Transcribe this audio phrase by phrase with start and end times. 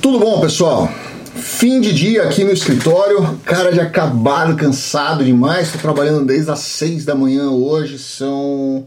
[0.00, 0.88] Tudo bom, pessoal?
[1.34, 5.66] Fim de dia aqui no escritório, cara de acabado, cansado demais.
[5.66, 8.86] Estou trabalhando desde as 6 da manhã hoje, são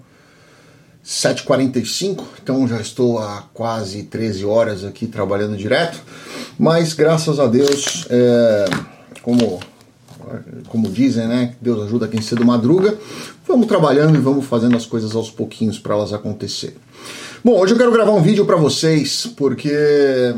[1.05, 6.01] 7h45, então já estou há quase 13 horas aqui trabalhando direto.
[6.57, 8.65] Mas graças a Deus, é,
[9.21, 9.59] como,
[10.67, 11.53] como dizem, né?
[11.61, 12.97] Deus ajuda quem cedo madruga.
[13.47, 16.77] Vamos trabalhando e vamos fazendo as coisas aos pouquinhos para elas acontecerem.
[17.45, 20.33] Bom, hoje eu quero gravar um vídeo para vocês porque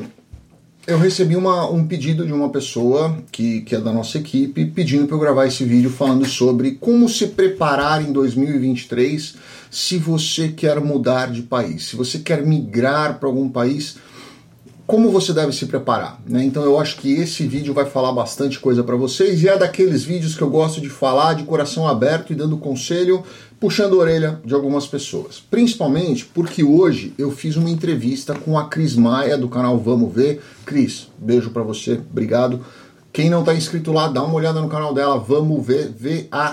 [0.87, 5.07] eu recebi uma, um pedido de uma pessoa que, que é da nossa equipe pedindo
[5.07, 9.35] para eu gravar esse vídeo falando sobre como se preparar em 2023
[9.71, 13.97] se você quer mudar de país, se você quer migrar para algum país
[14.87, 16.21] como você deve se preparar.
[16.27, 16.43] Né?
[16.43, 20.03] Então eu acho que esse vídeo vai falar bastante coisa para vocês e é daqueles
[20.03, 23.23] vídeos que eu gosto de falar de coração aberto e dando conselho,
[23.59, 25.43] puxando a orelha de algumas pessoas.
[25.49, 30.41] Principalmente porque hoje eu fiz uma entrevista com a Cris Maia do canal Vamos Ver.
[30.65, 32.63] Cris, beijo para você, obrigado.
[33.11, 36.45] Quem não está inscrito lá, dá uma olhada no canal dela, Vamos Ver, V-A-M-U-V-E-R.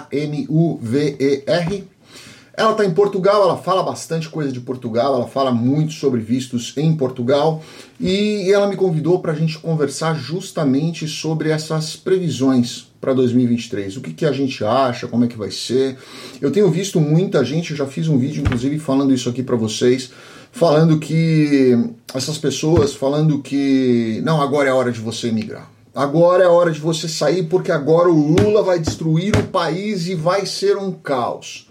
[2.54, 6.74] Ela está em Portugal, ela fala bastante coisa de Portugal, ela fala muito sobre vistos
[6.76, 7.62] em Portugal
[7.98, 13.96] e ela me convidou para a gente conversar justamente sobre essas previsões para 2023.
[13.96, 15.96] O que, que a gente acha, como é que vai ser.
[16.42, 19.56] Eu tenho visto muita gente, eu já fiz um vídeo inclusive falando isso aqui para
[19.56, 20.12] vocês,
[20.52, 21.76] falando que
[22.14, 25.70] essas pessoas falando que não, agora é hora de você emigrar.
[25.94, 30.14] Agora é hora de você sair porque agora o Lula vai destruir o país e
[30.14, 31.66] vai ser um caos.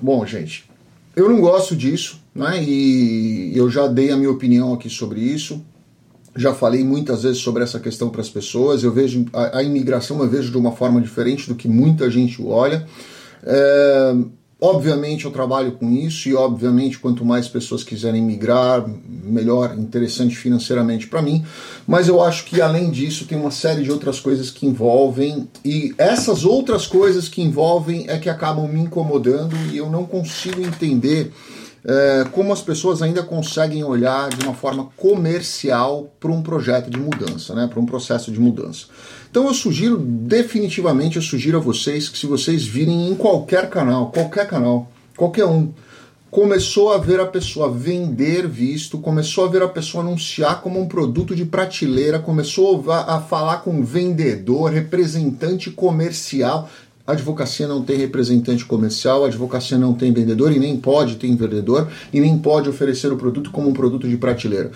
[0.00, 0.68] Bom, gente,
[1.14, 2.62] eu não gosto disso, né?
[2.62, 5.64] E eu já dei a minha opinião aqui sobre isso.
[6.36, 8.84] Já falei muitas vezes sobre essa questão para as pessoas.
[8.84, 12.42] Eu vejo a, a, imigração, eu vejo de uma forma diferente do que muita gente
[12.42, 12.86] olha.
[13.42, 14.14] É,
[14.58, 21.08] Obviamente eu trabalho com isso e obviamente quanto mais pessoas quiserem migrar, melhor, interessante financeiramente
[21.08, 21.44] para mim.
[21.86, 25.94] Mas eu acho que além disso tem uma série de outras coisas que envolvem e
[25.98, 31.30] essas outras coisas que envolvem é que acabam me incomodando e eu não consigo entender
[31.84, 36.98] é, como as pessoas ainda conseguem olhar de uma forma comercial para um projeto de
[36.98, 38.86] mudança, né, para um processo de mudança.
[39.36, 44.10] Então eu sugiro, definitivamente, eu sugiro a vocês que se vocês virem em qualquer canal,
[44.10, 45.72] qualquer canal, qualquer um,
[46.30, 50.88] começou a ver a pessoa vender visto, começou a ver a pessoa anunciar como um
[50.88, 56.70] produto de prateleira, começou a, falar com vendedor, representante comercial.
[57.06, 61.28] A advocacia não tem representante comercial, a advocacia não tem vendedor e nem pode ter
[61.36, 64.70] vendedor e nem pode oferecer o produto como um produto de prateleira.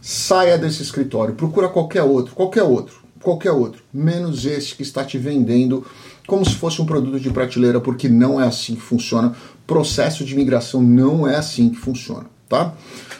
[0.00, 5.18] Saia desse escritório, procura qualquer outro, qualquer outro qualquer outro, menos esse que está te
[5.18, 5.84] vendendo
[6.26, 9.34] como se fosse um produto de prateleira, porque não é assim que funciona.
[9.66, 12.74] Processo de migração não é assim que funciona, tá?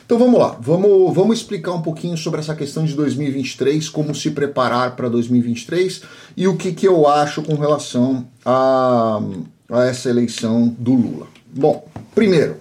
[0.06, 4.30] Então vamos lá, vamos, vamos explicar um pouquinho sobre essa questão de 2023, como se
[4.30, 6.02] preparar para 2023
[6.36, 9.20] e o que, que eu acho com relação a,
[9.70, 11.26] a essa eleição do Lula.
[11.54, 12.56] Bom, primeiro,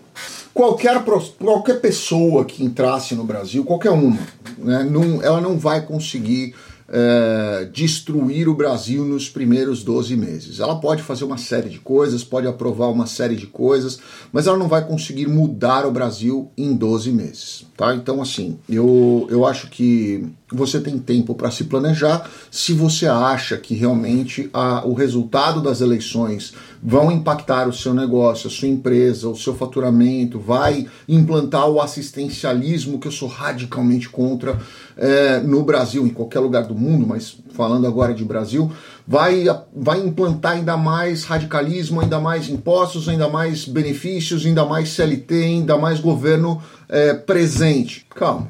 [0.54, 1.04] qualquer,
[1.38, 4.18] qualquer pessoa que entrasse no Brasil, qualquer uma,
[4.58, 6.56] né, não, ela não vai conseguir
[6.96, 10.60] é, destruir o Brasil nos primeiros 12 meses.
[10.60, 13.98] Ela pode fazer uma série de coisas, pode aprovar uma série de coisas,
[14.32, 17.66] mas ela não vai conseguir mudar o Brasil em 12 meses.
[17.76, 17.96] Tá?
[17.96, 22.30] Então, assim, eu, eu acho que você tem tempo para se planejar.
[22.52, 26.54] Se você acha que realmente a, o resultado das eleições
[26.86, 33.00] vão impactar o seu negócio, a sua empresa, o seu faturamento, vai implantar o assistencialismo,
[33.00, 34.60] que eu sou radicalmente contra
[34.98, 38.70] é, no Brasil, em qualquer lugar do mundo, mas falando agora de Brasil,
[39.08, 45.36] vai, vai implantar ainda mais radicalismo, ainda mais impostos, ainda mais benefícios, ainda mais CLT,
[45.36, 48.06] ainda mais governo é, presente.
[48.14, 48.50] Calma,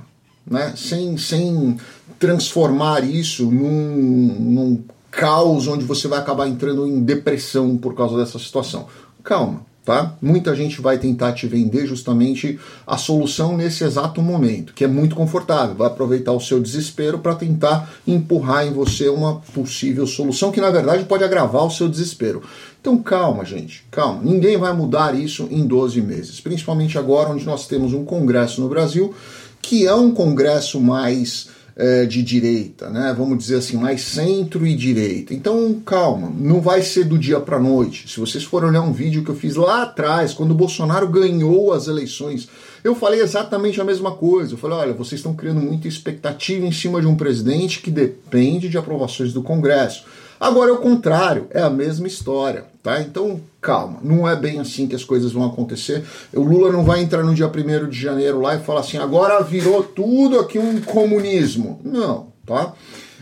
[0.49, 0.73] né?
[0.75, 1.77] sem, sem
[2.17, 4.83] transformar isso num, num
[5.16, 8.88] caos onde você vai acabar entrando em depressão por causa dessa situação.
[9.24, 10.16] Calma, tá?
[10.22, 15.16] Muita gente vai tentar te vender justamente a solução nesse exato momento, que é muito
[15.16, 15.75] confortável.
[15.75, 20.72] Vai aproveitar o seu desespero para tentar empurrar em você uma possível solução que na
[20.72, 22.41] verdade pode agravar o seu desespero.
[22.82, 24.20] Então calma, gente, calma.
[24.23, 28.67] Ninguém vai mudar isso em 12 meses, principalmente agora onde nós temos um congresso no
[28.67, 29.14] Brasil
[29.64, 33.14] que é um congresso mais é, de direita, né?
[33.17, 35.34] Vamos dizer assim, mais centro e direita.
[35.34, 38.09] Então, calma, não vai ser do dia para noite.
[38.09, 41.73] Se vocês forem olhar um vídeo que eu fiz lá atrás, quando o Bolsonaro ganhou
[41.73, 42.47] as eleições,
[42.84, 44.53] eu falei exatamente a mesma coisa.
[44.53, 48.70] Eu falei, olha, vocês estão criando muita expectativa em cima de um presidente que depende
[48.70, 50.05] de aprovações do Congresso.
[50.43, 52.99] Agora é o contrário, é a mesma história, tá?
[52.99, 56.03] Então, calma, não é bem assim que as coisas vão acontecer.
[56.34, 59.41] O Lula não vai entrar no dia 1 de janeiro lá e falar assim, agora
[59.41, 61.79] virou tudo aqui um comunismo.
[61.81, 62.73] Não, tá?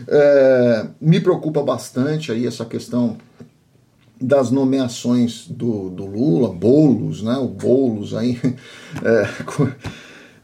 [0.08, 3.16] É, me preocupa bastante aí essa questão
[4.20, 7.36] das nomeações do, do Lula, bolos, né?
[7.36, 8.36] O bolos aí.
[9.04, 9.26] É,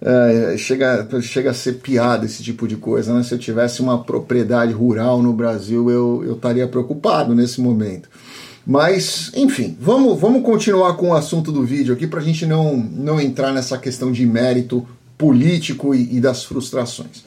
[0.00, 3.22] é, chega, chega a ser piada esse tipo de coisa, né?
[3.22, 8.08] Se eu tivesse uma propriedade rural no Brasil, eu, eu estaria preocupado nesse momento.
[8.66, 12.76] Mas, enfim, vamos, vamos continuar com o assunto do vídeo aqui para a gente não,
[12.76, 14.86] não entrar nessa questão de mérito
[15.16, 17.24] político e, e das frustrações.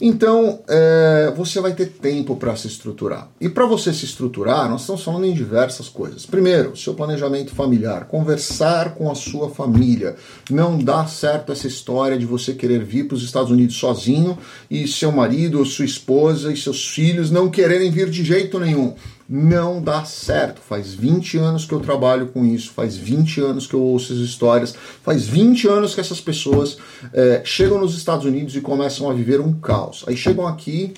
[0.00, 3.28] Então, é, você vai ter tempo para se estruturar.
[3.40, 6.24] E para você se estruturar, nós estamos falando em diversas coisas.
[6.24, 10.16] Primeiro, seu planejamento familiar, conversar com a sua família.
[10.50, 14.38] Não dá certo essa história de você querer vir para os Estados Unidos sozinho
[14.70, 18.94] e seu marido, sua esposa e seus filhos não quererem vir de jeito nenhum
[19.32, 20.60] não dá certo.
[20.60, 24.18] Faz 20 anos que eu trabalho com isso, faz 20 anos que eu ouço as
[24.18, 24.74] histórias,
[25.04, 26.76] faz 20 anos que essas pessoas
[27.12, 30.04] é, chegam nos Estados Unidos e começam a viver um caos.
[30.08, 30.94] Aí chegam aqui,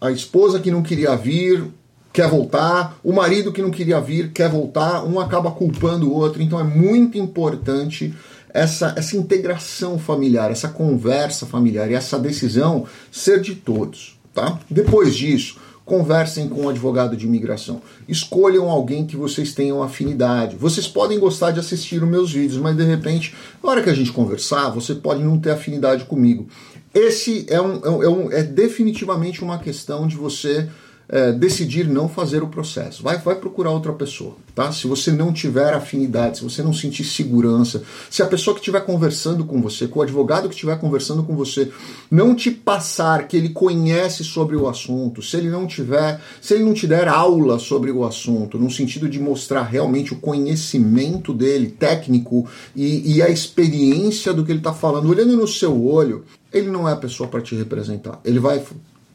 [0.00, 1.64] a esposa que não queria vir
[2.12, 6.40] quer voltar, o marido que não queria vir quer voltar, um acaba culpando o outro.
[6.40, 8.14] Então é muito importante
[8.50, 14.16] essa, essa integração familiar, essa conversa familiar e essa decisão ser de todos.
[14.32, 14.60] Tá?
[14.70, 17.80] Depois disso, conversem com um advogado de imigração.
[18.06, 20.54] Escolham alguém que vocês tenham afinidade.
[20.54, 23.94] Vocês podem gostar de assistir os meus vídeos, mas de repente, na hora que a
[23.94, 26.46] gente conversar, você pode não ter afinidade comigo.
[26.94, 30.68] Esse é, um, é, um, é, é definitivamente uma questão de você
[31.08, 33.02] é, decidir não fazer o processo.
[33.02, 34.70] Vai, vai procurar outra pessoa, tá?
[34.72, 38.84] Se você não tiver afinidade, se você não sentir segurança, se a pessoa que estiver
[38.84, 41.72] conversando com você, com o advogado que estiver conversando com você,
[42.10, 46.64] não te passar que ele conhece sobre o assunto, se ele não tiver, se ele
[46.64, 51.68] não te der aula sobre o assunto, no sentido de mostrar realmente o conhecimento dele,
[51.68, 52.46] técnico
[52.76, 56.88] e, e a experiência do que ele está falando, olhando no seu olho, ele não
[56.88, 58.20] é a pessoa para te representar.
[58.24, 58.62] Ele vai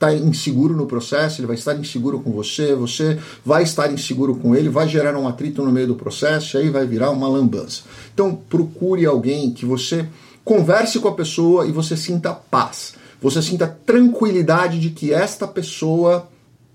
[0.04, 4.56] estar inseguro no processo, ele vai estar inseguro com você, você vai estar inseguro com
[4.56, 7.84] ele, vai gerar um atrito no meio do processo e aí vai virar uma lambança.
[8.14, 10.08] Então procure alguém que você
[10.44, 16.28] converse com a pessoa e você sinta paz, você sinta tranquilidade de que esta pessoa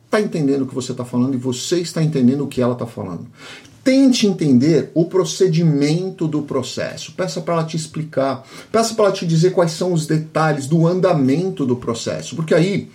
[0.06, 2.86] está entendendo o que você está falando e você está entendendo o que ela está
[2.86, 3.26] falando.
[3.84, 7.12] Tente entender o procedimento do processo.
[7.12, 8.44] Peça para ela te explicar.
[8.70, 12.36] Peça para ela te dizer quais são os detalhes do andamento do processo.
[12.36, 12.90] Porque aí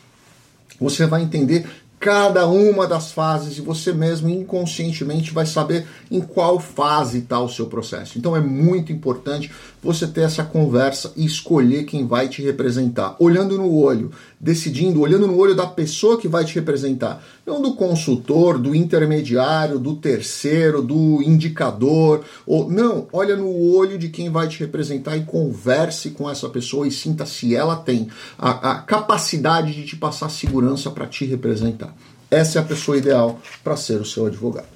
[0.79, 1.65] você vai entender
[2.03, 7.47] cada uma das fases e você mesmo inconscientemente vai saber em qual fase está o
[7.47, 8.19] seu processo.
[8.19, 9.49] Então é muito importante
[9.81, 15.27] você ter essa conversa e escolher quem vai te representar, olhando no olho, decidindo, olhando
[15.27, 20.81] no olho da pessoa que vai te representar, não do consultor, do intermediário, do terceiro,
[20.81, 26.29] do indicador, ou não, olha no olho de quem vai te representar e converse com
[26.29, 28.07] essa pessoa e sinta se ela tem
[28.37, 31.93] a, a capacidade de te passar segurança para te representar.
[32.31, 34.67] Essa é a pessoa ideal para ser o seu advogado.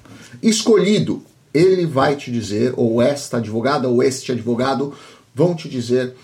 [0.42, 1.22] Escolhido,
[1.52, 4.92] ele vai te dizer, ou esta advogada ou este advogado
[5.34, 6.14] vão te dizer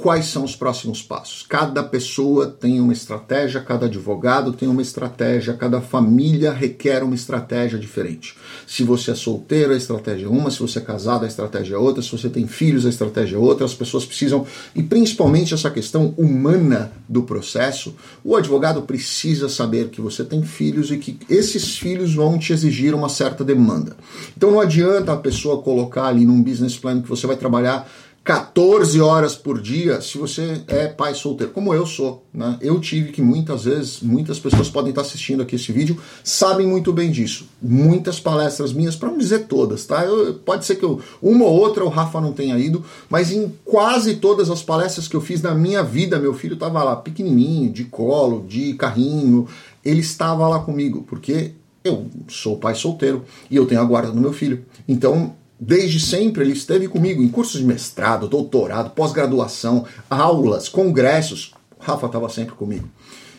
[0.00, 1.44] quais são os próximos passos.
[1.48, 7.78] Cada pessoa tem uma estratégia, cada advogado tem uma estratégia, cada família requer uma estratégia
[7.78, 8.34] diferente.
[8.66, 11.78] Se você é solteiro, a estratégia é uma, se você é casado, a estratégia é
[11.78, 13.64] outra, se você tem filhos, a estratégia é outra.
[13.64, 17.94] As pessoas precisam, e principalmente essa questão humana do processo,
[18.24, 22.94] o advogado precisa saber que você tem filhos e que esses filhos vão te exigir
[22.94, 23.96] uma certa demanda.
[24.36, 27.88] Então não adianta a pessoa colocar ali num business plan que você vai trabalhar
[28.22, 32.26] 14 horas por dia se você é pai solteiro, como eu sou.
[32.32, 32.58] Né?
[32.60, 36.92] Eu tive que muitas vezes, muitas pessoas podem estar assistindo aqui esse vídeo, sabem muito
[36.92, 37.48] bem disso.
[37.62, 40.04] Muitas palestras minhas, para não dizer todas, tá?
[40.04, 43.52] Eu, pode ser que eu, uma ou outra o Rafa não tenha ido, mas em
[43.64, 47.72] quase todas as palestras que eu fiz na minha vida, meu filho estava lá pequenininho,
[47.72, 49.48] de colo, de carrinho,
[49.82, 54.20] ele estava lá comigo, porque eu sou pai solteiro e eu tenho a guarda do
[54.20, 54.64] meu filho.
[54.86, 61.52] Então Desde sempre ele esteve comigo em cursos de mestrado, doutorado, pós-graduação, aulas, congressos.
[61.78, 62.88] O Rafa estava sempre comigo.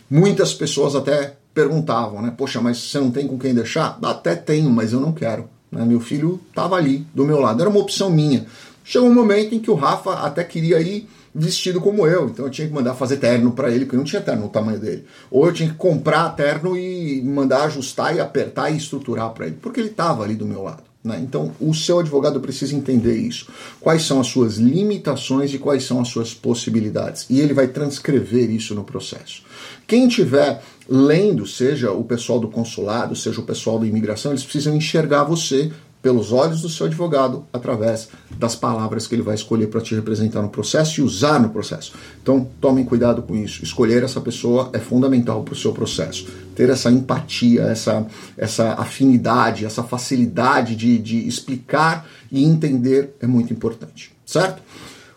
[0.08, 2.32] Muitas pessoas até perguntavam, né?
[2.38, 3.98] Poxa, mas você não tem com quem deixar?
[4.04, 5.50] Até tenho, mas eu não quero.
[5.72, 5.84] Né?
[5.84, 8.46] Meu filho estava ali do meu lado, era uma opção minha.
[8.84, 12.52] Chegou um momento em que o Rafa até queria ir vestido como eu, então eu
[12.52, 15.06] tinha que mandar fazer terno para ele, porque não tinha terno no tamanho dele.
[15.32, 19.58] Ou eu tinha que comprar terno e mandar ajustar e apertar e estruturar para ele,
[19.60, 20.91] porque ele estava ali do meu lado.
[21.04, 21.20] Né?
[21.22, 23.48] Então, o seu advogado precisa entender isso.
[23.80, 27.26] Quais são as suas limitações e quais são as suas possibilidades.
[27.30, 29.44] E ele vai transcrever isso no processo.
[29.88, 34.76] Quem tiver lendo, seja o pessoal do consulado, seja o pessoal da imigração, eles precisam
[34.76, 39.82] enxergar você pelos olhos do seu advogado através das palavras que ele vai escolher para
[39.82, 41.94] te representar no processo e usar no processo.
[42.22, 43.64] Então, tomem cuidado com isso.
[43.64, 46.28] Escolher essa pessoa é fundamental para o seu processo.
[46.56, 48.06] Ter essa empatia, essa,
[48.36, 54.62] essa afinidade, essa facilidade de, de explicar e entender é muito importante, certo?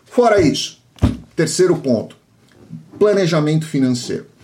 [0.05, 0.79] Fora isso,
[1.35, 2.15] terceiro ponto:
[2.97, 4.34] planejamento financeiro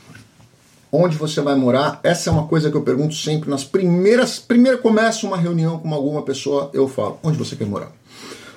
[0.91, 4.39] onde você vai morar, essa é uma coisa que eu pergunto sempre nas primeiras.
[4.39, 7.91] Primeiro começa uma reunião com alguma pessoa, eu falo, onde você quer morar?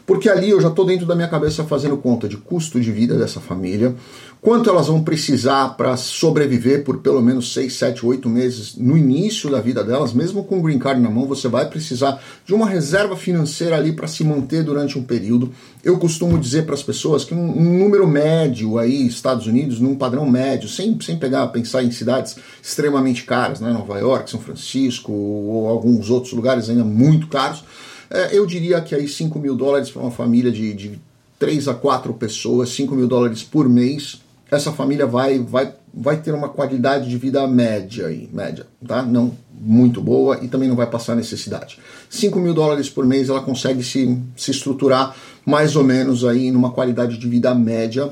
[0.06, 3.16] Porque ali eu já estou dentro da minha cabeça fazendo conta de custo de vida
[3.16, 3.94] dessa família,
[4.38, 9.50] quanto elas vão precisar para sobreviver por pelo menos 6, 7, 8 meses no início
[9.50, 12.68] da vida delas, mesmo com o green card na mão, você vai precisar de uma
[12.68, 15.50] reserva financeira ali para se manter durante um período.
[15.82, 19.94] Eu costumo dizer para as pessoas que um, um, número médio aí, Estados Unidos, num
[19.94, 25.10] padrão médio, sem, sem pegar, pensar em cidades extremamente caras, né, Nova York, São Francisco
[25.10, 27.64] ou alguns outros lugares ainda muito caros,
[28.10, 30.98] é, eu diria que aí 5 mil dólares para uma família de, de
[31.38, 34.20] 3 a 4 pessoas, 5 mil dólares por mês,
[34.50, 39.02] essa família vai, vai, vai ter uma qualidade de vida média aí, média, tá?
[39.02, 39.32] Não
[39.64, 41.78] muito boa e também não vai passar necessidade.
[42.10, 46.70] 5 mil dólares por mês ela consegue se, se estruturar mais ou menos aí numa
[46.70, 48.10] qualidade de vida média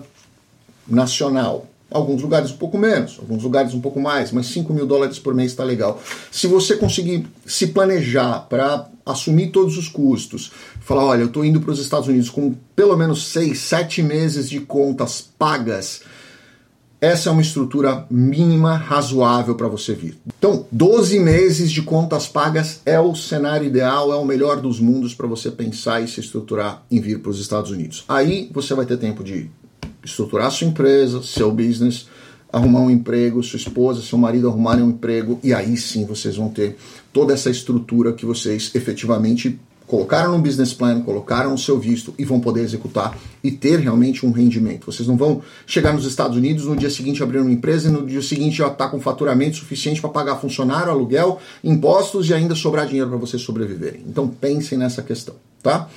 [0.89, 1.67] nacional.
[1.93, 5.35] Alguns lugares um pouco menos, alguns lugares um pouco mais, mas 5 mil dólares por
[5.35, 6.01] mês está legal.
[6.31, 11.61] Se você conseguir se planejar para assumir todos os custos, falar, olha, eu estou indo
[11.61, 16.03] para os Estados Unidos com pelo menos 6, 7 meses de contas pagas,
[17.03, 20.17] essa é uma estrutura mínima razoável para você vir.
[20.39, 25.13] Então, 12 meses de contas pagas é o cenário ideal, é o melhor dos mundos
[25.13, 28.05] para você pensar e se estruturar em vir para os Estados Unidos.
[28.09, 29.51] Aí você vai ter tempo de
[30.05, 32.07] estruturar sua empresa, seu business,
[32.53, 36.49] arrumar um emprego, sua esposa, seu marido arrumarem um emprego, e aí sim vocês vão
[36.49, 36.77] ter
[37.13, 42.25] toda essa estrutura que vocês efetivamente colocaram no business plan, colocaram o seu visto e
[42.25, 44.91] vão poder executar e ter realmente um rendimento.
[44.91, 48.07] Vocês não vão chegar nos Estados Unidos no dia seguinte abrir uma empresa e no
[48.07, 52.55] dia seguinte já estar tá com faturamento suficiente para pagar funcionário, aluguel, impostos e ainda
[52.55, 54.03] sobrar dinheiro para vocês sobreviverem.
[54.09, 55.91] Então pensem nessa questão, tá?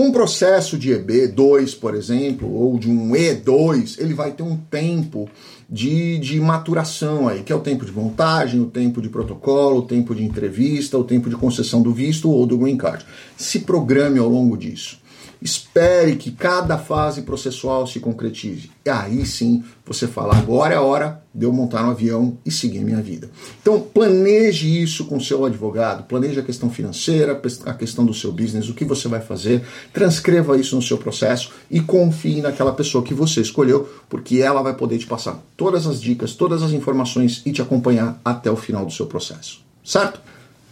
[0.00, 5.28] Um processo de EB2, por exemplo, ou de um E2, ele vai ter um tempo
[5.68, 9.86] de, de maturação aí, que é o tempo de montagem, o tempo de protocolo, o
[9.88, 13.04] tempo de entrevista, o tempo de concessão do visto ou do green card.
[13.36, 15.00] Se programe ao longo disso.
[15.40, 18.70] Espere que cada fase processual se concretize.
[18.84, 22.50] E aí sim você fala: agora é a hora de eu montar um avião e
[22.50, 23.30] seguir minha vida.
[23.62, 28.68] Então, planeje isso com seu advogado, planeje a questão financeira, a questão do seu business,
[28.68, 33.14] o que você vai fazer, transcreva isso no seu processo e confie naquela pessoa que
[33.14, 37.52] você escolheu, porque ela vai poder te passar todas as dicas, todas as informações e
[37.52, 39.60] te acompanhar até o final do seu processo.
[39.84, 40.20] Certo?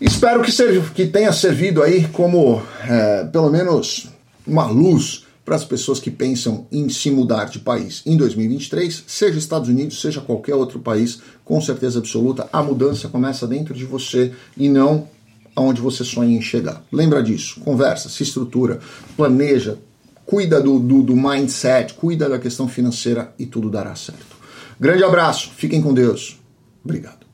[0.01, 0.53] Espero que,
[0.95, 4.11] que tenha servido aí como, é, pelo menos,
[4.47, 9.39] uma luz para as pessoas que pensam em se mudar de país em 2023, seja
[9.39, 14.33] Estados Unidos, seja qualquer outro país, com certeza absoluta, a mudança começa dentro de você
[14.57, 15.09] e não
[15.55, 16.85] aonde você sonha em chegar.
[16.93, 18.81] Lembra disso, conversa, se estrutura,
[19.17, 19.79] planeja,
[20.27, 24.37] cuida do, do, do mindset, cuida da questão financeira e tudo dará certo.
[24.79, 26.39] Grande abraço, fiquem com Deus.
[26.85, 27.26] Obrigado.